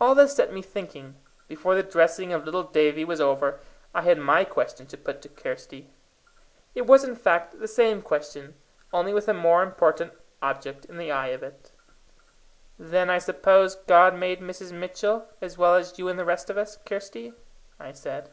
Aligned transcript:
All 0.00 0.16
this 0.16 0.34
set 0.34 0.52
me 0.52 0.60
thinking. 0.60 1.20
Before 1.46 1.76
the 1.76 1.84
dressing 1.84 2.32
of 2.32 2.44
little 2.44 2.64
Davie 2.64 3.04
was 3.04 3.20
over, 3.20 3.60
I 3.94 4.02
had 4.02 4.18
my 4.18 4.42
question 4.44 4.88
to 4.88 4.96
put 4.96 5.22
to 5.22 5.28
Kirsty. 5.28 5.92
It 6.74 6.84
was, 6.84 7.04
in 7.04 7.14
fact, 7.14 7.56
the 7.60 7.68
same 7.68 8.02
question, 8.02 8.56
only 8.92 9.14
with 9.14 9.28
a 9.28 9.32
more 9.34 9.62
important 9.62 10.14
object 10.42 10.86
in 10.86 10.96
the 10.98 11.12
eye 11.12 11.28
of 11.28 11.44
it. 11.44 11.70
"Then 12.76 13.08
I 13.08 13.18
suppose 13.18 13.76
God 13.76 14.16
made 14.16 14.40
Mrs. 14.40 14.72
Mitchell, 14.72 15.28
as 15.40 15.56
well 15.56 15.76
as 15.76 15.96
you 15.96 16.08
and 16.08 16.18
the 16.18 16.24
rest 16.24 16.50
of 16.50 16.58
us, 16.58 16.78
Kirsty?" 16.84 17.32
I 17.78 17.92
said. 17.92 18.32